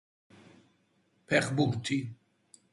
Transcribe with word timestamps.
ფეხბურთი. 1.27 2.01